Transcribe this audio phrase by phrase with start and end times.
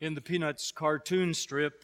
[0.00, 1.82] In the Peanuts cartoon strip,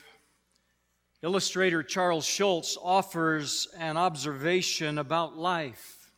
[1.23, 6.13] illustrator Charles Schulz offers an observation about life.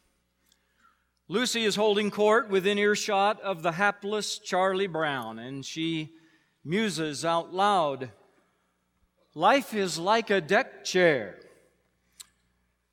[1.27, 6.12] Lucy is holding court within earshot of the hapless Charlie Brown, and she
[6.64, 8.10] muses out loud
[9.37, 11.38] Life is like a deck chair.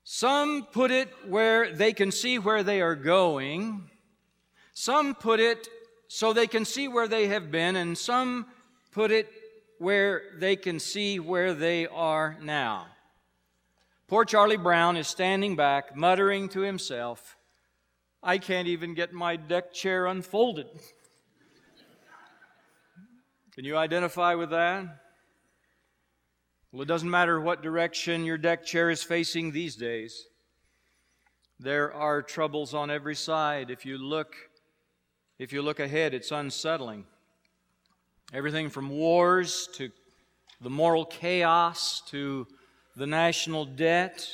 [0.04, 3.90] Some put it where they can see where they are going.
[4.74, 5.70] Some put it
[6.10, 8.46] so they can see where they have been, and some
[8.94, 9.30] put it
[9.80, 12.88] where they can see where they are now.
[14.08, 17.36] Poor Charlie Brown is standing back, muttering to himself,
[18.26, 20.68] I can't even get my deck chair unfolded.
[23.54, 25.00] Can you identify with that?
[26.72, 30.26] Well, it doesn't matter what direction your deck chair is facing these days.
[31.60, 33.70] There are troubles on every side.
[33.70, 34.36] If you look
[35.38, 37.06] if you look ahead, it's unsettling.
[38.34, 39.92] Everything from wars to
[40.60, 42.48] the moral chaos to
[42.96, 44.28] the national debt.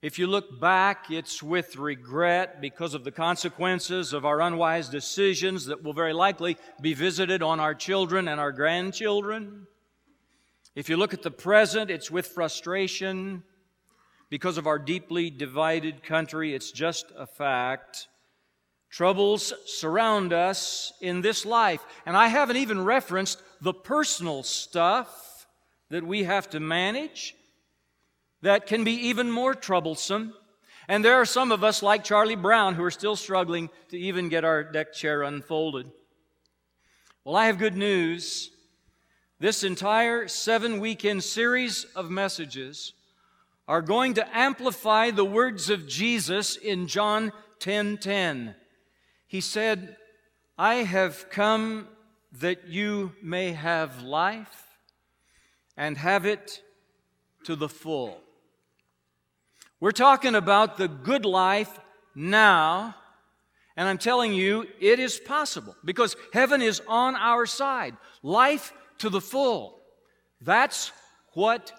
[0.00, 5.66] If you look back, it's with regret because of the consequences of our unwise decisions
[5.66, 9.66] that will very likely be visited on our children and our grandchildren.
[10.74, 13.42] If you look at the present, it's with frustration
[14.30, 16.54] because of our deeply divided country.
[16.54, 18.08] It's just a fact.
[18.90, 21.84] Troubles surround us in this life.
[22.06, 25.46] And I haven't even referenced the personal stuff
[25.90, 27.34] that we have to manage
[28.42, 30.32] that can be even more troublesome.
[30.86, 34.28] And there are some of us, like Charlie Brown, who are still struggling to even
[34.28, 35.90] get our deck chair unfolded.
[37.24, 38.50] Well, I have good news.
[39.38, 42.94] This entire seven weekend series of messages
[43.66, 48.54] are going to amplify the words of Jesus in John 10 10.
[49.28, 49.96] He said,
[50.56, 51.86] I have come
[52.32, 54.66] that you may have life
[55.76, 56.62] and have it
[57.44, 58.20] to the full.
[59.80, 61.78] We're talking about the good life
[62.14, 62.96] now,
[63.76, 67.96] and I'm telling you, it is possible because heaven is on our side.
[68.22, 69.78] Life to the full.
[70.40, 70.90] That's
[71.34, 71.72] what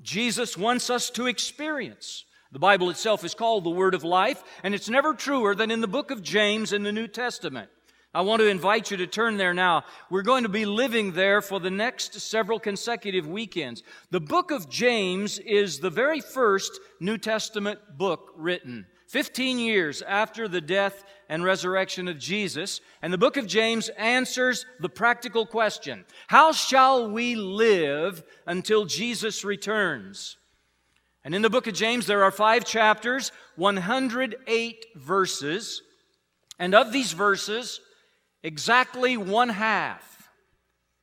[0.00, 2.24] Jesus wants us to experience.
[2.56, 5.82] The Bible itself is called the Word of Life, and it's never truer than in
[5.82, 7.68] the book of James in the New Testament.
[8.14, 9.84] I want to invite you to turn there now.
[10.08, 13.82] We're going to be living there for the next several consecutive weekends.
[14.10, 18.86] The book of James is the very first New Testament book written.
[19.08, 22.80] 15 years after the death and resurrection of Jesus.
[23.02, 29.44] And the book of James answers the practical question How shall we live until Jesus
[29.44, 30.38] returns?
[31.26, 35.82] And in the book of James, there are five chapters, 108 verses.
[36.60, 37.80] And of these verses,
[38.44, 40.30] exactly one half,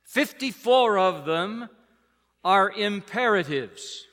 [0.04, 1.68] 54 of them,
[2.42, 4.06] are imperatives.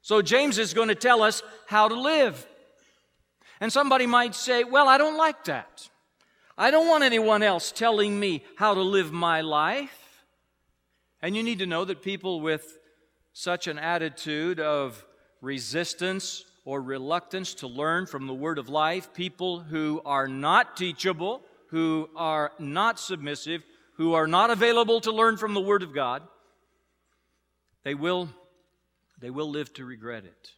[0.00, 2.46] So James is going to tell us how to live.
[3.60, 5.90] And somebody might say, Well, I don't like that.
[6.56, 10.22] I don't want anyone else telling me how to live my life.
[11.20, 12.78] And you need to know that people with
[13.32, 15.04] such an attitude of
[15.42, 21.42] resistance or reluctance to learn from the Word of life, people who are not teachable,
[21.66, 23.62] who are not submissive,
[23.96, 26.22] who are not available to learn from the Word of God,
[27.84, 28.28] they will,
[29.20, 30.50] they will live to regret it.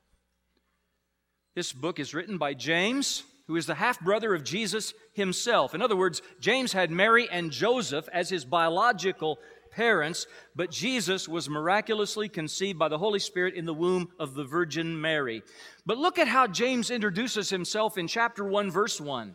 [1.55, 5.75] This book is written by James, who is the half brother of Jesus himself.
[5.75, 9.39] In other words, James had Mary and Joseph as his biological
[9.75, 14.45] parents, but Jesus was miraculously conceived by the Holy Spirit in the womb of the
[14.45, 15.43] Virgin Mary.
[15.85, 19.35] But look at how James introduces himself in chapter 1, verse 1.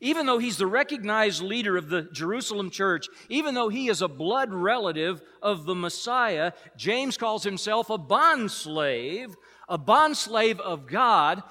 [0.00, 4.08] Even though he's the recognized leader of the Jerusalem church, even though he is a
[4.08, 9.34] blood relative of the Messiah, James calls himself a bondslave,
[9.68, 11.42] a bondslave of God,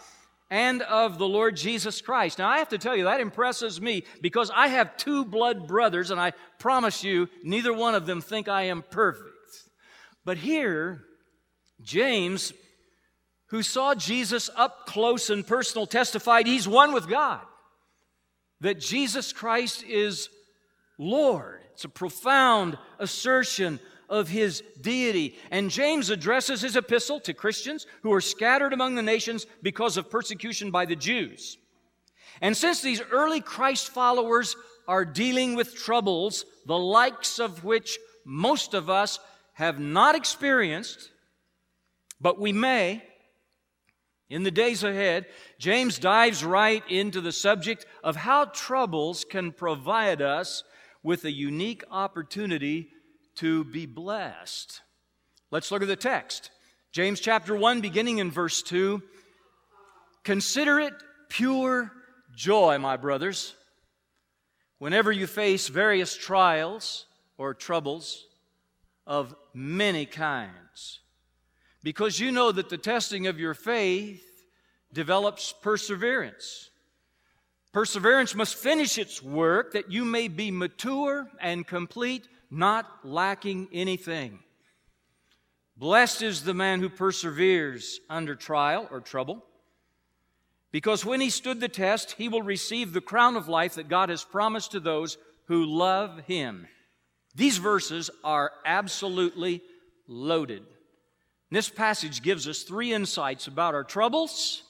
[0.50, 2.40] and of the Lord Jesus Christ.
[2.40, 6.12] Now, I have to tell you, that impresses me because I have two blood brothers,
[6.12, 9.30] and I promise you, neither one of them think I am perfect.
[10.24, 11.04] But here,
[11.82, 12.54] James,
[13.48, 17.42] who saw Jesus up close and personal, testified he's one with God,
[18.62, 20.30] that Jesus Christ is
[20.98, 21.62] Lord.
[21.74, 23.80] It's a profound assertion
[24.10, 25.36] of his deity.
[25.52, 30.10] And James addresses his epistle to Christians who are scattered among the nations because of
[30.10, 31.58] persecution by the Jews.
[32.42, 34.56] And since these early Christ followers
[34.88, 39.20] are dealing with troubles, the likes of which most of us
[39.54, 41.12] have not experienced,
[42.20, 43.04] but we may,
[44.30, 45.26] in the days ahead,
[45.60, 50.64] James dives right into the subject of how troubles can provide us
[51.04, 52.90] with a unique opportunity
[53.36, 54.82] to be blessed.
[55.52, 56.52] Let's look at the text.
[56.92, 59.02] James chapter 1, beginning in verse 2.
[60.24, 60.94] Consider it
[61.30, 61.92] pure
[62.36, 63.54] joy, my brothers,
[64.80, 67.06] whenever you face various trials
[67.38, 68.26] or troubles
[69.06, 71.00] of many kinds,
[71.84, 74.46] because you know that the testing of your faith
[74.92, 76.72] develops perseverance.
[77.72, 84.40] Perseverance must finish its work that you may be mature and complete, not lacking anything.
[85.78, 89.44] Blessed is the man who perseveres under trial or trouble,
[90.72, 94.10] because when he stood the test, he will receive the crown of life that God
[94.10, 96.68] has promised to those who love him.
[97.36, 99.62] These verses are absolutely
[100.08, 100.64] loaded.
[101.52, 104.64] This passage gives us three insights about our troubles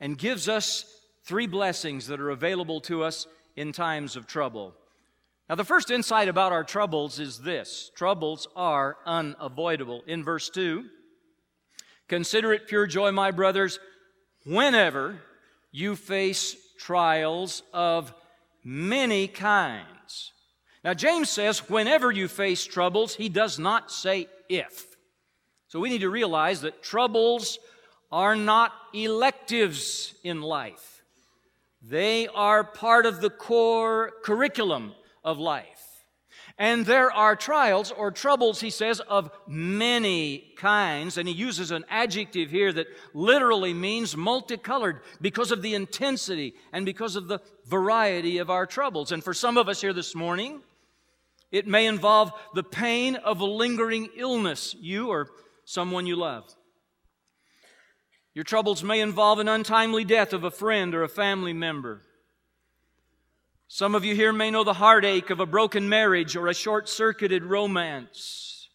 [0.00, 0.84] and gives us
[1.24, 3.26] three blessings that are available to us
[3.56, 4.74] in times of trouble.
[5.48, 10.02] Now, the first insight about our troubles is this troubles are unavoidable.
[10.06, 10.84] In verse 2,
[12.08, 13.78] consider it pure joy, my brothers,
[14.44, 15.20] whenever
[15.70, 18.12] you face trials of
[18.64, 20.32] many kinds.
[20.82, 24.96] Now, James says, whenever you face troubles, he does not say if.
[25.68, 27.58] So we need to realize that troubles
[28.10, 31.02] are not electives in life.
[31.82, 34.94] They are part of the core curriculum
[35.26, 35.82] of life.
[36.58, 41.18] And there are trials or troubles, he says, of many kinds.
[41.18, 46.86] And he uses an adjective here that literally means multicolored because of the intensity and
[46.86, 49.12] because of the variety of our troubles.
[49.12, 50.62] And for some of us here this morning,
[51.50, 55.28] it may involve the pain of a lingering illness, you or
[55.64, 56.44] someone you love.
[58.34, 62.02] Your troubles may involve an untimely death of a friend or a family member.
[63.68, 66.88] Some of you here may know the heartache of a broken marriage or a short
[66.88, 68.68] circuited romance.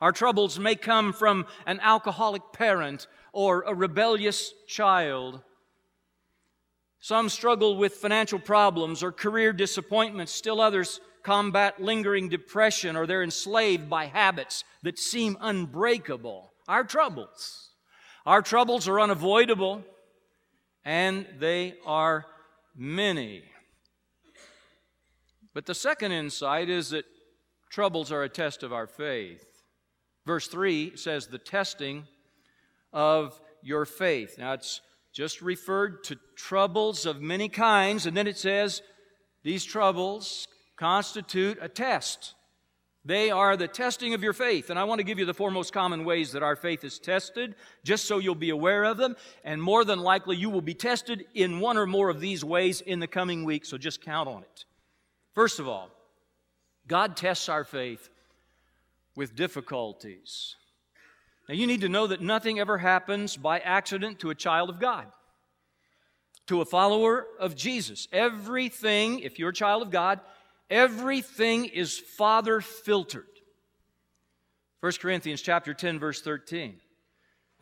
[0.00, 5.42] Our troubles may come from an alcoholic parent or a rebellious child.
[7.00, 10.32] Some struggle with financial problems or career disappointments.
[10.32, 16.52] Still others combat lingering depression or they're enslaved by habits that seem unbreakable.
[16.68, 17.70] Our troubles
[18.26, 19.82] our troubles are unavoidable
[20.84, 22.26] and they are
[22.76, 23.42] many.
[25.54, 27.04] But the second insight is that
[27.70, 29.44] troubles are a test of our faith.
[30.26, 32.04] Verse 3 says, the testing
[32.92, 34.36] of your faith.
[34.38, 34.80] Now it's
[35.12, 38.82] just referred to troubles of many kinds, and then it says,
[39.42, 42.34] these troubles constitute a test.
[43.04, 44.68] They are the testing of your faith.
[44.68, 46.98] And I want to give you the four most common ways that our faith is
[46.98, 49.16] tested, just so you'll be aware of them.
[49.42, 52.82] And more than likely, you will be tested in one or more of these ways
[52.82, 54.64] in the coming week, so just count on it.
[55.40, 55.88] First of all,
[56.86, 58.10] God tests our faith
[59.16, 60.54] with difficulties.
[61.48, 64.78] Now, you need to know that nothing ever happens by accident to a child of
[64.78, 65.06] God,
[66.48, 68.06] to a follower of Jesus.
[68.12, 70.20] Everything, if you're a child of God,
[70.68, 73.24] Everything is Father filtered.
[74.80, 76.76] 1 Corinthians chapter 10 verse 13.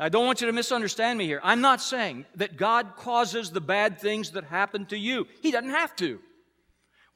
[0.00, 1.40] I don't want you to misunderstand me here.
[1.44, 5.28] I'm not saying that God causes the bad things that happen to you.
[5.42, 6.18] He doesn't have to.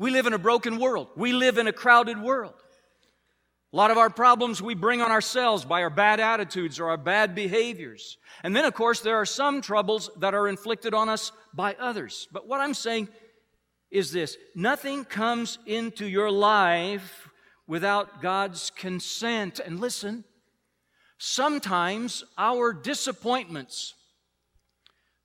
[0.02, 1.06] We live in a broken world.
[1.14, 2.54] We live in a crowded world.
[3.72, 6.96] A lot of our problems we bring on ourselves by our bad attitudes or our
[6.96, 8.18] bad behaviors.
[8.42, 12.26] And then, of course, there are some troubles that are inflicted on us by others.
[12.32, 13.10] But what I'm saying
[13.92, 17.28] is this nothing comes into your life
[17.68, 19.60] without God's consent.
[19.64, 20.24] And listen,
[21.18, 23.94] sometimes our disappointments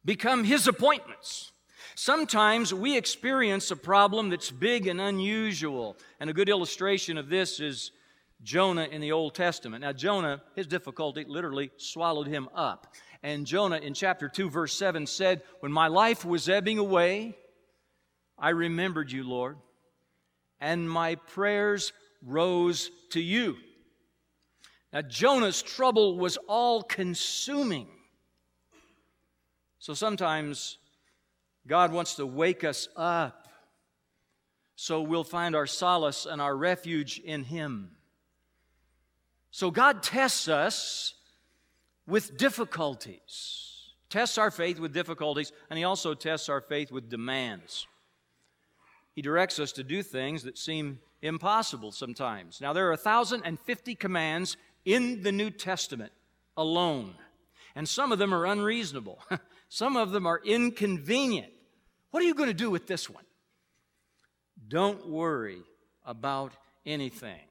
[0.06, 1.52] become His appointments.
[2.00, 5.98] Sometimes we experience a problem that's big and unusual.
[6.20, 7.90] And a good illustration of this is
[8.44, 9.82] Jonah in the Old Testament.
[9.82, 12.94] Now, Jonah, his difficulty literally swallowed him up.
[13.24, 17.36] And Jonah in chapter 2, verse 7 said, When my life was ebbing away,
[18.38, 19.58] I remembered you, Lord,
[20.62, 23.58] and my prayers rose to you.
[24.94, 27.88] Now, Jonah's trouble was all consuming.
[29.80, 30.78] So sometimes
[31.68, 33.48] God wants to wake us up
[34.80, 37.92] so we'll find our solace and our refuge in Him.
[39.50, 41.16] So God tests us
[42.06, 47.88] with difficulties, tests our faith with difficulties, and He also tests our faith with demands.
[49.16, 52.62] He directs us to do things that seem impossible sometimes.
[52.62, 56.12] Now, there are 1,050 commands in the New Testament
[56.56, 57.16] alone,
[57.76, 59.20] and some of them are unreasonable,
[59.70, 61.52] some of them are inconvenient.
[62.18, 63.26] What are you going to do with this one?
[64.68, 65.62] Don't worry
[66.04, 66.52] about
[66.84, 67.46] anything.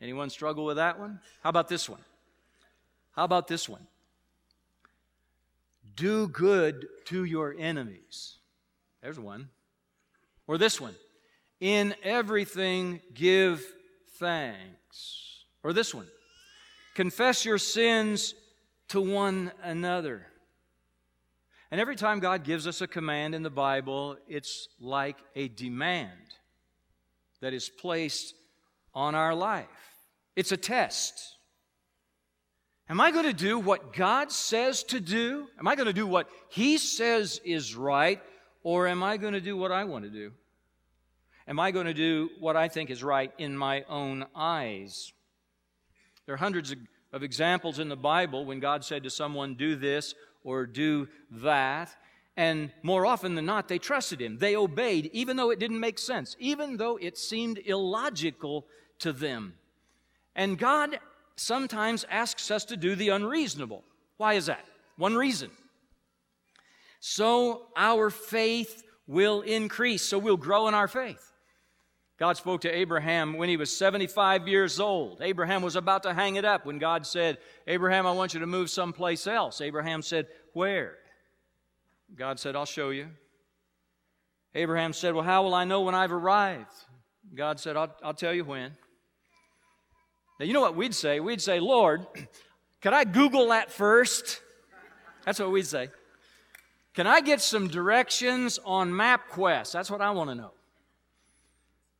[0.00, 1.18] Anyone struggle with that one?
[1.42, 1.98] How about this one?
[3.10, 3.84] How about this one?
[5.96, 8.36] Do good to your enemies.
[9.02, 9.48] There's one.
[10.46, 10.94] Or this one.
[11.58, 13.66] In everything give
[14.20, 15.42] thanks.
[15.64, 16.06] Or this one.
[16.94, 18.36] Confess your sins
[18.90, 20.24] to one another.
[21.70, 26.12] And every time God gives us a command in the Bible, it's like a demand
[27.40, 28.34] that is placed
[28.94, 29.66] on our life.
[30.36, 31.36] It's a test.
[32.88, 35.48] Am I going to do what God says to do?
[35.58, 38.22] Am I going to do what He says is right?
[38.62, 40.32] Or am I going to do what I want to do?
[41.48, 45.12] Am I going to do what I think is right in my own eyes?
[46.26, 46.72] There are hundreds
[47.12, 50.14] of, examples in the Bible when God said to someone, Do this
[50.46, 51.94] or do that.
[52.36, 54.38] And more often than not, they trusted him.
[54.38, 58.66] They obeyed, even though it didn't make sense, even though it seemed illogical
[59.00, 59.54] to them.
[60.34, 60.98] And God
[61.34, 63.82] sometimes asks us to do the unreasonable.
[64.16, 64.64] Why is that?
[64.96, 65.50] One reason.
[67.00, 71.32] So our faith will increase, so we'll grow in our faith.
[72.18, 75.20] God spoke to Abraham when he was 75 years old.
[75.20, 78.46] Abraham was about to hang it up when God said, Abraham, I want you to
[78.46, 79.60] move someplace else.
[79.60, 80.96] Abraham said, Where?
[82.16, 83.08] God said, I'll show you.
[84.54, 86.72] Abraham said, Well, how will I know when I've arrived?
[87.34, 88.72] God said, I'll, I'll tell you when.
[90.40, 91.20] Now, you know what we'd say?
[91.20, 92.06] We'd say, Lord,
[92.80, 94.40] can I Google that first?
[95.26, 95.88] That's what we'd say.
[96.94, 99.72] Can I get some directions on MapQuest?
[99.72, 100.52] That's what I want to know.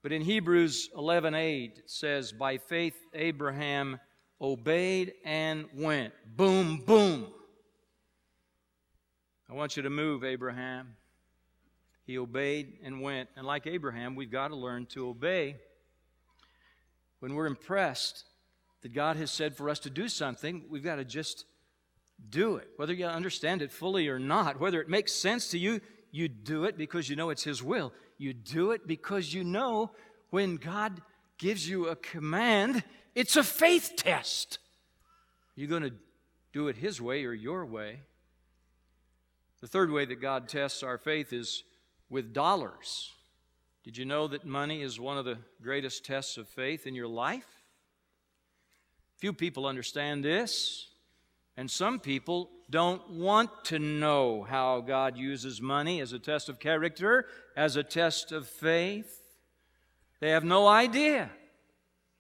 [0.07, 3.99] But in Hebrews 11:8 it says, "By faith Abraham
[4.41, 7.35] obeyed and went." Boom, boom.
[9.49, 10.97] I want you to move, Abraham.
[12.05, 13.31] He obeyed and went.
[13.35, 15.57] And like Abraham, we've got to learn to obey.
[17.19, 18.27] When we're impressed
[18.83, 21.47] that God has said for us to do something, we've got to just
[22.31, 22.69] do it.
[22.77, 25.81] Whether you understand it fully or not, whether it makes sense to you,
[26.13, 27.93] you do it because you know it's His will.
[28.19, 29.91] You do it because you know
[30.31, 31.01] when God
[31.39, 32.83] gives you a command,
[33.15, 34.59] it's a faith test.
[35.55, 35.95] You're going to
[36.53, 38.01] do it His way or your way.
[39.61, 41.65] The third way that God tests our faith is
[42.09, 43.13] with dollars.
[43.85, 47.07] Did you know that money is one of the greatest tests of faith in your
[47.07, 47.47] life?
[49.19, 50.89] Few people understand this,
[51.57, 56.59] and some people don't want to know how God uses money as a test of
[56.59, 59.23] character, as a test of faith.
[60.21, 61.31] They have no idea.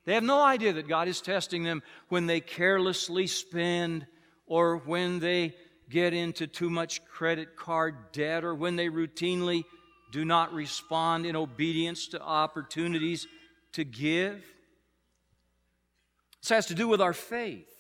[0.04, 4.06] They have no idea that God is testing them when they carelessly spend
[4.46, 5.54] or when they
[5.90, 9.64] get into too much credit card debt or when they routinely
[10.12, 13.26] do not respond in obedience to opportunities
[13.72, 14.44] to give.
[16.40, 17.75] This has to do with our faith.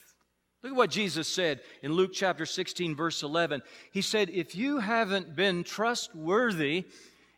[0.62, 3.62] Look at what Jesus said in Luke chapter 16, verse 11.
[3.92, 6.86] He said, If you haven't been trustworthy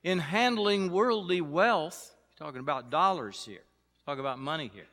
[0.02, 3.64] in handling worldly wealth, talking about dollars here,
[4.06, 4.86] talk about money here,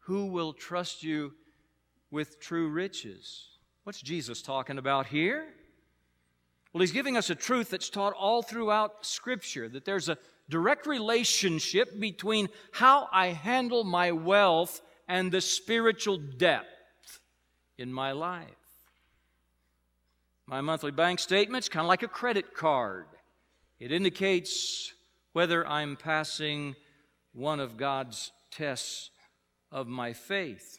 [0.00, 1.32] who will trust you
[2.10, 3.48] with true riches?
[3.84, 5.46] What's Jesus talking about here?
[6.72, 10.86] Well, he's giving us a truth that's taught all throughout Scripture that there's a direct
[10.86, 16.66] relationship between how I handle my wealth and the spiritual depth
[17.82, 18.46] in my life.
[20.46, 23.06] My monthly bank statement's kind of like a credit card.
[23.80, 24.92] It indicates
[25.32, 26.76] whether I'm passing
[27.32, 29.10] one of God's tests
[29.72, 30.78] of my faith.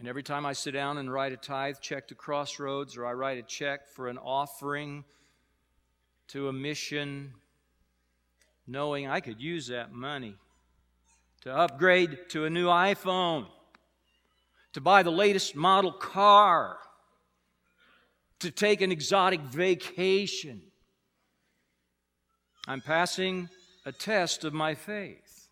[0.00, 3.12] And every time I sit down and write a tithe check to Crossroads, or I
[3.12, 5.04] write a check for an offering
[6.28, 7.34] to a mission,
[8.66, 10.34] knowing I could use that money
[11.42, 13.46] to upgrade to a new iPhone
[14.76, 16.76] to buy the latest model car,
[18.40, 20.60] to take an exotic vacation.
[22.68, 23.48] I'm passing
[23.86, 25.48] a test of my faith.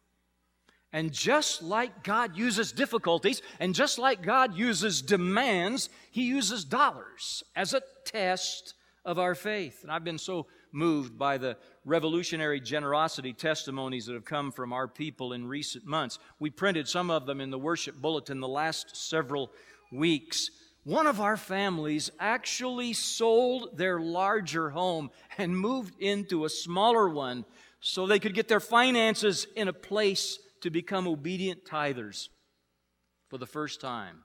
[0.93, 7.43] And just like God uses difficulties, and just like God uses demands, He uses dollars
[7.57, 8.75] as a test
[9.07, 9.79] of our faith.
[9.83, 14.89] And I've been so moved by the revolutionary generosity testimonies that have come from our
[14.89, 16.19] people in recent months.
[16.39, 19.53] We printed some of them in the worship bulletin the last several
[19.93, 20.51] weeks.
[20.83, 27.45] One of our families actually sold their larger home and moved into a smaller one
[27.81, 32.29] so they could get their finances in a place to become obedient tithers
[33.29, 34.25] for the first time.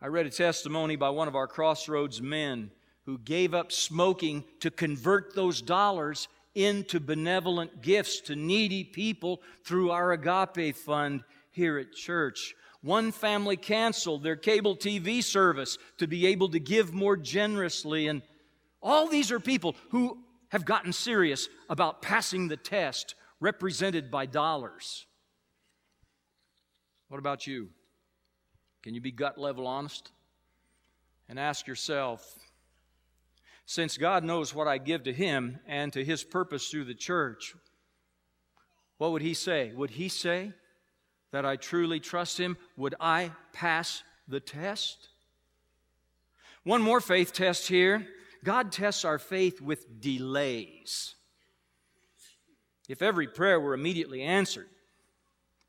[0.00, 2.70] I read a testimony by one of our Crossroads men
[3.06, 9.90] who gave up smoking to convert those dollars into benevolent gifts to needy people through
[9.90, 12.54] our agape fund here at church.
[12.82, 18.08] One family canceled their cable TV service to be able to give more generously.
[18.08, 18.22] And
[18.82, 20.18] all these are people who
[20.48, 25.06] have gotten serious about passing the test, represented by dollars.
[27.08, 27.68] What about you?
[28.82, 30.10] Can you be gut level honest?
[31.28, 32.36] And ask yourself,
[33.72, 37.54] since God knows what I give to Him and to His purpose through the church,
[38.98, 39.72] what would He say?
[39.74, 40.52] Would He say
[41.30, 42.58] that I truly trust Him?
[42.76, 45.08] Would I pass the test?
[46.64, 48.06] One more faith test here.
[48.44, 51.14] God tests our faith with delays.
[52.90, 54.68] If every prayer were immediately answered,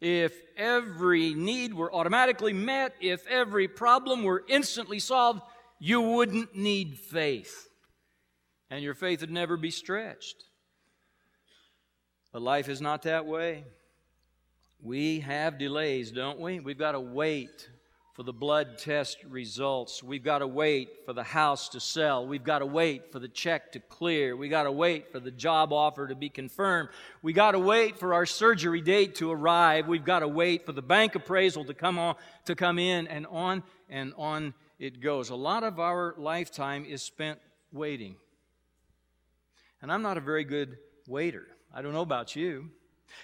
[0.01, 5.41] if every need were automatically met, if every problem were instantly solved,
[5.79, 7.69] you wouldn't need faith
[8.73, 10.45] and your faith would never be stretched.
[12.31, 13.65] But life is not that way.
[14.81, 16.59] We have delays, don't we?
[16.59, 17.69] We've got to wait
[18.15, 20.01] for the blood test results.
[20.01, 22.25] We've got to wait for the house to sell.
[22.25, 24.35] We've got to wait for the check to clear.
[24.35, 26.89] We've got to wait for the job offer to be confirmed.
[27.21, 29.87] We've got to wait for our surgery date to arrive.
[29.87, 32.15] We've got to wait for the bank appraisal to come on
[32.45, 35.29] to come in and on and on it goes.
[35.29, 37.37] A lot of our lifetime is spent
[37.71, 38.15] waiting.
[39.83, 41.45] And I'm not a very good waiter.
[41.73, 42.69] I don't know about you.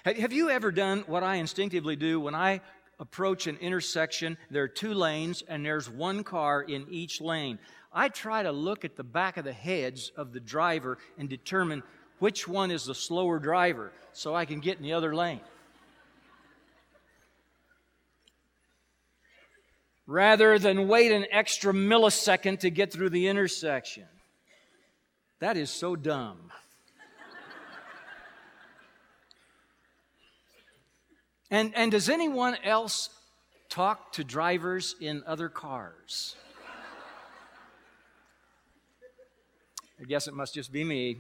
[0.04, 2.60] Have you ever done what I instinctively do when I
[3.00, 4.38] approach an intersection?
[4.52, 7.60] There are two lanes, and there's one car in each lane.
[7.94, 11.82] I try to look at the back of the heads of the driver and determine
[12.20, 15.40] which one is the slower driver so I can get in the other lane.
[20.06, 24.04] Rather than wait an extra millisecond to get through the intersection.
[25.40, 26.52] That is so dumb.
[31.50, 33.10] and, and does anyone else
[33.70, 36.36] talk to drivers in other cars?
[40.02, 41.18] I guess it must just be me.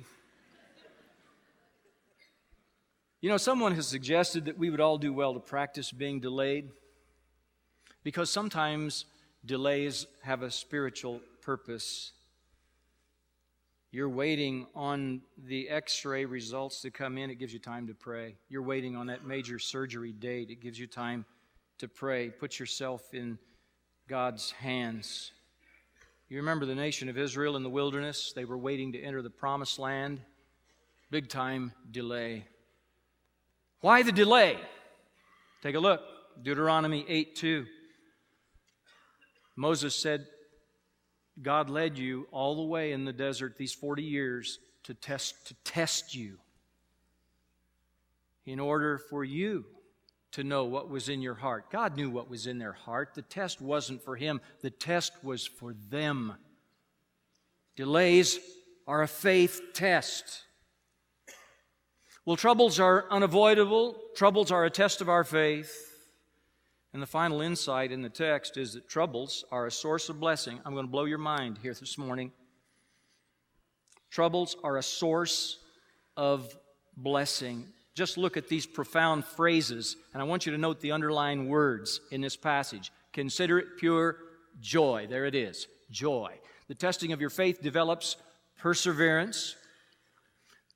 [3.21, 6.69] You know, someone has suggested that we would all do well to practice being delayed
[8.03, 9.03] because sometimes
[9.45, 12.13] delays have a spiritual purpose.
[13.91, 17.95] You're waiting on the x ray results to come in, it gives you time to
[17.95, 18.36] pray.
[18.47, 21.25] You're waiting on that major surgery date, it gives you time
[21.80, 22.30] to pray.
[22.30, 23.39] Put yourself in
[24.08, 25.32] God's hands.
[26.28, 28.32] You remember the nation of Israel in the wilderness?
[28.36, 30.21] They were waiting to enter the promised land.
[31.10, 32.45] Big time delay.
[33.82, 34.60] Why the delay?
[35.63, 36.02] Take a look.
[36.43, 37.65] Deuteronomy 8 2.
[39.56, 40.28] Moses said,
[41.41, 45.54] God led you all the way in the desert these 40 years to test, to
[45.63, 46.38] test you
[48.45, 49.65] in order for you
[50.32, 51.71] to know what was in your heart.
[51.71, 53.13] God knew what was in their heart.
[53.13, 56.34] The test wasn't for him, the test was for them.
[57.75, 58.39] Delays
[58.88, 60.43] are a faith test.
[62.25, 65.88] Well, troubles are unavoidable, troubles are a test of our faith.
[66.93, 70.60] And the final insight in the text is that troubles are a source of blessing.
[70.65, 72.32] I'm going to blow your mind here this morning.
[74.10, 75.60] Troubles are a source
[76.17, 76.58] of
[76.97, 77.67] blessing.
[77.93, 82.02] Just look at these profound phrases, and I want you to note the underlying words
[82.12, 82.91] in this passage.
[83.13, 84.17] Consider it pure
[84.60, 85.06] joy.
[85.08, 86.39] There it is joy.
[86.67, 88.15] The testing of your faith develops
[88.58, 89.56] perseverance,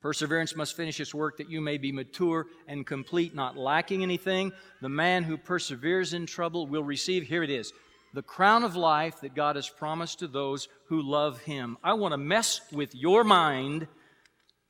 [0.04, 4.52] Perseverance must finish its work that you may be mature and complete, not lacking anything.
[4.82, 7.72] The man who perseveres in trouble will receive, here it is,
[8.12, 11.78] the crown of life that God has promised to those who love him.
[11.82, 13.88] I want to mess with your mind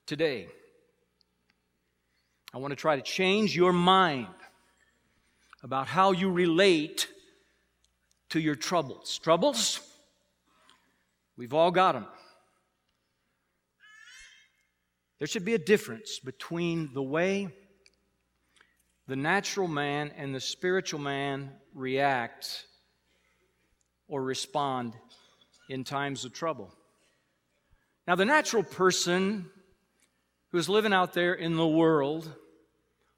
[0.07, 0.47] today.
[2.55, 4.29] I want to try to change your mind
[5.64, 7.09] about how you relate
[8.29, 9.18] to your troubles.
[9.18, 9.81] Troubles?
[11.37, 12.07] We've all got them.
[15.25, 17.49] There should be a difference between the way
[19.07, 22.67] the natural man and the spiritual man react
[24.07, 24.93] or respond
[25.71, 26.75] in times of trouble.
[28.07, 29.49] Now, the natural person
[30.53, 32.31] who's living out there in the world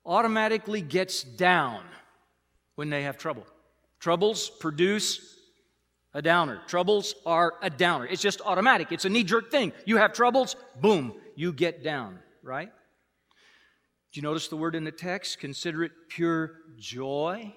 [0.05, 1.83] automatically gets down
[2.77, 3.49] when they have trouble.
[3.99, 5.41] Troubles produce
[6.15, 6.61] a downer.
[6.69, 8.07] Troubles are a downer.
[8.07, 9.73] It's just automatic, it's a knee jerk thing.
[9.87, 12.71] You have troubles, boom, you get down, right?
[14.13, 15.39] Do you notice the word in the text?
[15.39, 17.55] Consider it pure joy.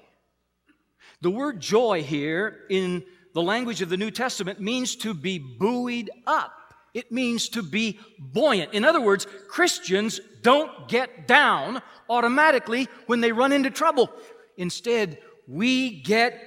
[1.22, 6.10] The word joy here in the language of the New Testament means to be buoyed
[6.28, 6.54] up.
[6.94, 8.74] It means to be buoyant.
[8.74, 14.10] In other words, Christians don't get down automatically when they run into trouble.
[14.58, 16.42] Instead, we get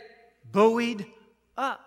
[0.51, 1.07] buoyed
[1.57, 1.81] up.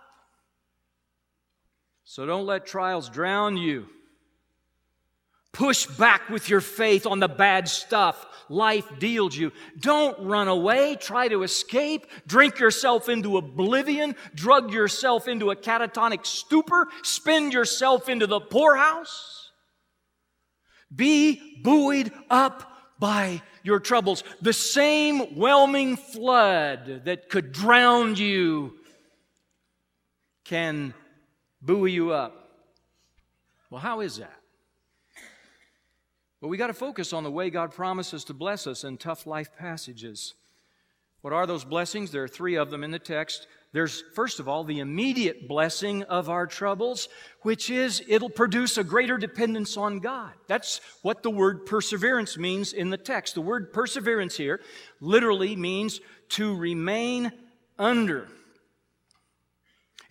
[2.05, 3.87] So don't let trials drown you.
[5.55, 9.53] Push back with your faith on the bad stuff life deals you.
[9.79, 10.97] Don't run away.
[10.97, 12.07] Try to escape.
[12.27, 14.17] Drink yourself into oblivion.
[14.33, 16.89] Drug yourself into a catatonic stupor.
[17.03, 19.51] spend yourself into the poorhouse.
[20.93, 24.25] Be buoyed up by your troubles.
[24.41, 28.73] The same whelming flood that could drown you
[30.43, 30.93] can
[31.61, 32.49] buoy you up.
[33.69, 34.41] Well, how is that?
[36.45, 39.25] But we got to focus on the way God promises to bless us in tough
[39.25, 40.35] life passages.
[41.21, 42.11] What are those blessings?
[42.11, 43.47] There are three of them in the text.
[43.71, 47.09] There's, first of all, the immediate blessing of our troubles,
[47.41, 50.33] which is it'll produce a greater dependence on God.
[50.45, 53.33] That's what the word perseverance means in the text.
[53.33, 54.61] The word perseverance here
[55.01, 57.31] literally means to remain
[57.79, 58.27] under.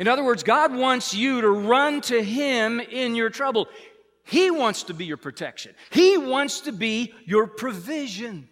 [0.01, 3.69] In other words, God wants you to run to Him in your trouble.
[4.25, 5.75] He wants to be your protection.
[5.91, 8.49] He wants to be your provision.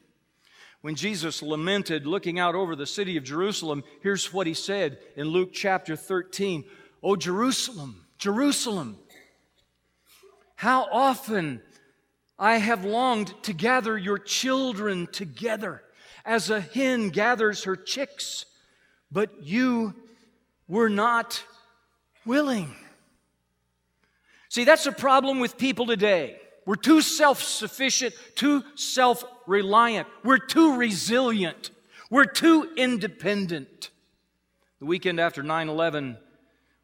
[0.83, 5.29] When Jesus lamented looking out over the city of Jerusalem, here's what he said in
[5.29, 6.65] Luke chapter 13
[7.05, 8.97] Oh, Jerusalem, Jerusalem,
[10.55, 11.61] how often
[12.39, 15.83] I have longed to gather your children together
[16.25, 18.45] as a hen gathers her chicks,
[19.11, 19.95] but you
[20.69, 21.43] were not
[22.25, 22.75] willing.
[24.53, 26.37] See, that's a problem with people today.
[26.67, 31.71] We're too self sufficient, too self reliant, we're too resilient,
[32.11, 33.88] we're too independent.
[34.79, 36.19] The weekend after 9 11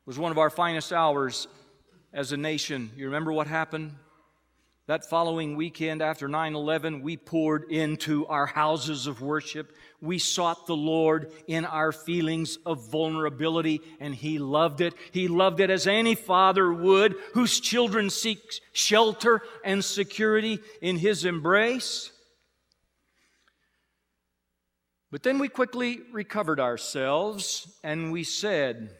[0.06, 1.46] was one of our finest hours
[2.14, 2.90] as a nation.
[2.96, 3.96] You remember what happened?
[4.88, 9.76] That following weekend after 9 11, we poured into our houses of worship.
[10.00, 14.94] We sought the Lord in our feelings of vulnerability, and He loved it.
[15.12, 18.40] He loved it as any father would, whose children seek
[18.72, 22.10] shelter and security in His embrace.
[25.10, 28.96] But then we quickly recovered ourselves and we said,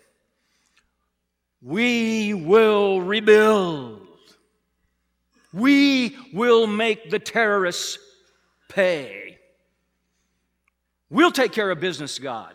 [1.62, 4.07] We will rebuild.
[5.52, 7.98] We will make the terrorists
[8.68, 9.38] pay.
[11.10, 12.54] We'll take care of business, God.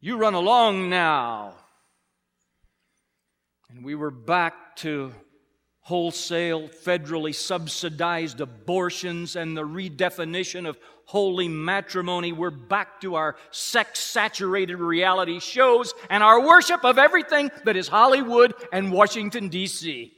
[0.00, 1.54] You run along now.
[3.70, 5.12] And we were back to
[5.80, 12.32] wholesale, federally subsidized abortions and the redefinition of holy matrimony.
[12.32, 17.88] We're back to our sex saturated reality shows and our worship of everything that is
[17.88, 20.12] Hollywood and Washington, D.C.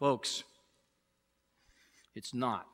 [0.00, 0.44] Folks,
[2.14, 2.66] it's not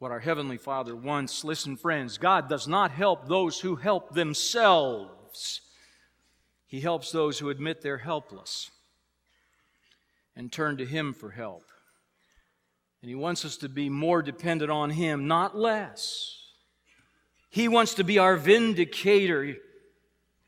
[0.00, 1.44] what our Heavenly Father wants.
[1.44, 5.60] Listen, friends, God does not help those who help themselves,
[6.66, 8.72] He helps those who admit they're helpless
[10.34, 11.62] and turn to Him for help.
[13.00, 16.34] And He wants us to be more dependent on Him, not less.
[17.48, 19.54] He wants to be our vindicator.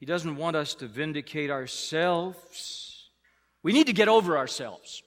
[0.01, 3.09] He doesn't want us to vindicate ourselves.
[3.63, 5.05] We need to get over ourselves.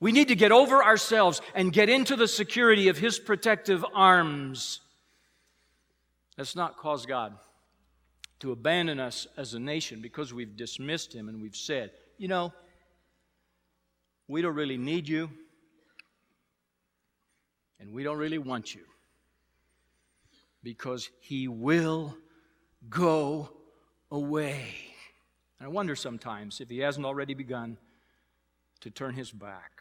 [0.00, 4.80] We need to get over ourselves and get into the security of His protective arms.
[6.38, 7.34] Let's not cause God
[8.40, 12.54] to abandon us as a nation because we've dismissed Him and we've said, you know,
[14.26, 15.28] we don't really need you
[17.78, 18.82] and we don't really want you
[20.62, 22.16] because He will
[22.88, 23.50] go
[24.10, 24.74] away.
[25.58, 27.76] And I wonder sometimes if He hasn't already begun
[28.80, 29.79] to turn His back.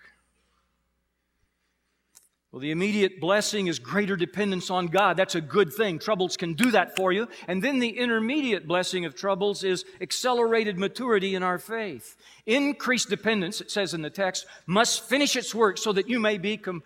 [2.51, 5.17] Well, the immediate blessing is greater dependence on God.
[5.17, 5.99] That's a good thing.
[5.99, 7.27] Troubles can do that for you.
[7.47, 12.17] And then the intermediate blessing of troubles is accelerated maturity in our faith.
[12.47, 16.39] Increased dependence, it says in the text, must finish its work so that you may
[16.39, 16.81] be com-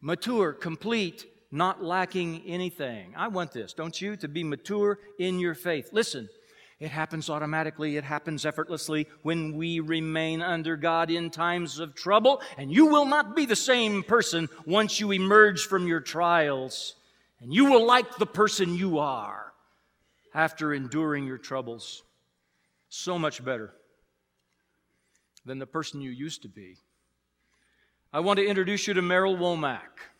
[0.00, 3.12] mature, complete, not lacking anything.
[3.14, 4.16] I want this, don't you?
[4.16, 5.90] To be mature in your faith.
[5.92, 6.30] Listen,
[6.84, 12.42] it happens automatically, it happens effortlessly when we remain under God in times of trouble.
[12.58, 16.96] And you will not be the same person once you emerge from your trials.
[17.40, 19.54] And you will like the person you are
[20.34, 22.02] after enduring your troubles
[22.90, 23.72] so much better
[25.46, 26.76] than the person you used to be.
[28.12, 30.12] I want to introduce you to Merrill Womack.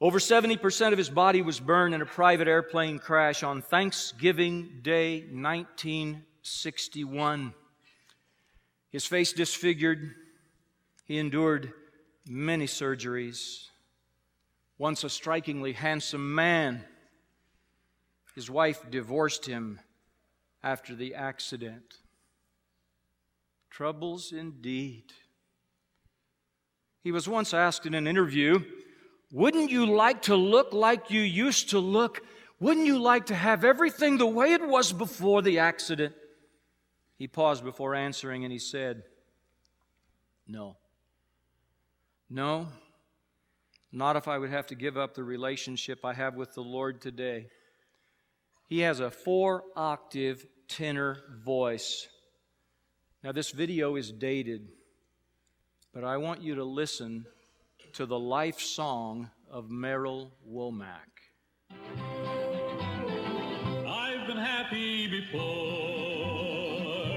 [0.00, 5.20] Over 70% of his body was burned in a private airplane crash on Thanksgiving Day
[5.20, 7.54] 1961.
[8.90, 10.16] His face disfigured,
[11.04, 11.72] he endured
[12.26, 13.68] many surgeries.
[14.78, 16.84] Once a strikingly handsome man,
[18.34, 19.78] his wife divorced him
[20.62, 21.98] after the accident.
[23.70, 25.04] Troubles indeed.
[27.04, 28.64] He was once asked in an interview,
[29.34, 32.20] Wouldn't you like to look like you used to look?
[32.60, 36.14] Wouldn't you like to have everything the way it was before the accident?
[37.18, 39.02] He paused before answering and he said,
[40.46, 40.76] No.
[42.30, 42.68] No,
[43.90, 47.02] not if I would have to give up the relationship I have with the Lord
[47.02, 47.48] today.
[48.68, 52.06] He has a four octave tenor voice.
[53.24, 54.68] Now, this video is dated,
[55.92, 57.26] but I want you to listen
[57.94, 61.30] to the life song of Merrill Womack.
[63.86, 65.40] I've been happy before,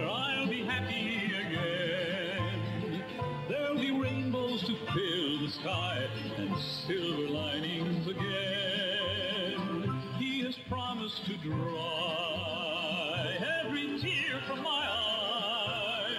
[0.07, 3.01] I'll be happy again.
[3.49, 9.99] There'll be rainbows to fill the sky and silver linings again.
[10.19, 13.35] He has promised to dry
[13.65, 16.13] every tear from my eye.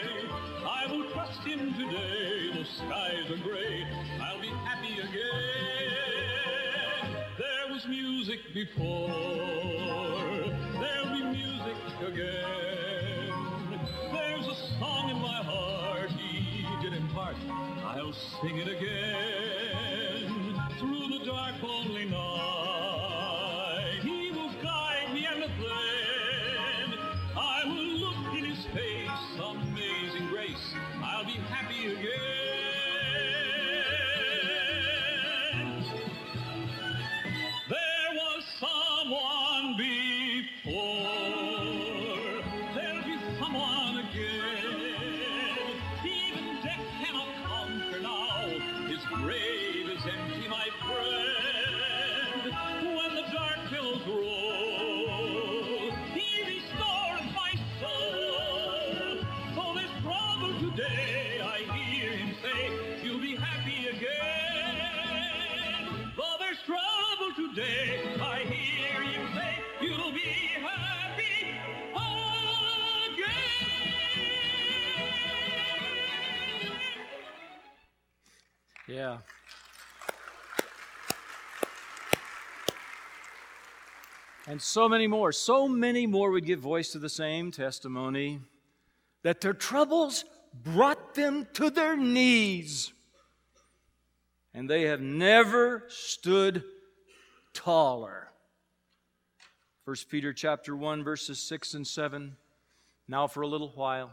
[0.66, 2.17] I will trust him today,
[8.54, 9.08] before,
[10.80, 13.32] there'll be music again.
[14.12, 17.36] There's a song in my heart he did impart,
[17.84, 20.54] I'll sing it again.
[20.78, 21.97] Through the dark lonely
[84.58, 88.40] And so many more, so many more would give voice to the same testimony
[89.22, 92.92] that their troubles brought them to their knees.
[94.52, 96.64] And they have never stood
[97.54, 98.32] taller.
[99.84, 102.36] 1 Peter chapter 1 verses 6 and 7.
[103.06, 104.10] Now for a little while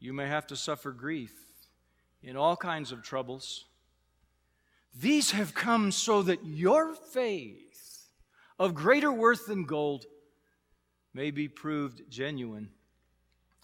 [0.00, 1.32] you may have to suffer grief
[2.22, 3.64] in all kinds of troubles.
[4.94, 7.69] These have come so that your faith,
[8.60, 10.04] of greater worth than gold,
[11.14, 12.68] may be proved genuine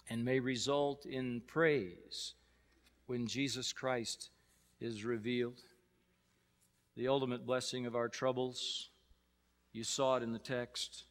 [0.09, 2.33] and may result in praise
[3.05, 4.31] when Jesus Christ
[4.81, 5.61] is revealed.
[6.95, 8.89] The ultimate blessing of our troubles,
[9.71, 11.05] you saw it in the text,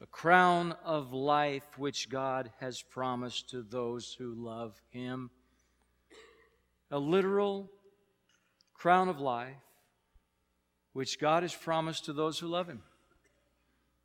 [0.00, 5.30] a crown of life which God has promised to those who love Him
[6.92, 7.70] a literal
[8.74, 9.56] crown of life
[10.92, 12.82] which God has promised to those who love Him.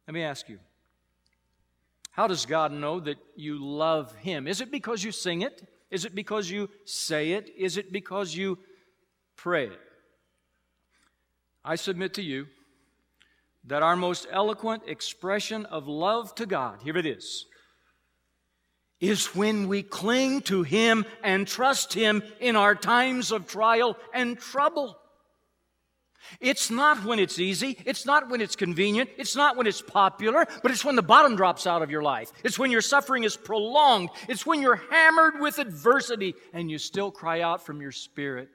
[0.08, 0.60] Let me ask you
[2.12, 4.48] how does God know that you love Him?
[4.48, 5.68] Is it because you sing it?
[5.92, 7.54] Is it because you say it?
[7.56, 8.58] Is it because you
[9.36, 9.80] pray it?
[11.64, 12.48] I submit to you
[13.66, 17.46] that our most eloquent expression of love to God, here it is,
[19.00, 24.40] is when we cling to Him and trust Him in our times of trial and
[24.40, 24.98] trouble.
[26.40, 27.78] It's not when it's easy.
[27.86, 29.10] It's not when it's convenient.
[29.18, 32.32] It's not when it's popular, but it's when the bottom drops out of your life.
[32.44, 34.10] It's when your suffering is prolonged.
[34.28, 38.50] It's when you're hammered with adversity and you still cry out from your spirit,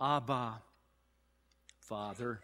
[0.00, 0.60] Abba,
[1.80, 2.40] Father.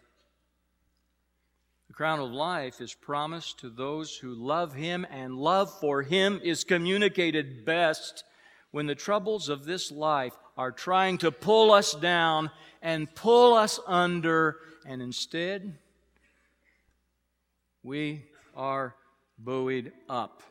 [1.87, 6.39] The crown of life is promised to those who love Him, and love for Him
[6.43, 8.23] is communicated best
[8.71, 12.51] when the troubles of this life are trying to pull us down
[12.87, 15.77] and pull us under, and instead,
[17.83, 18.23] we
[18.55, 18.95] are
[19.37, 20.41] buoyed up.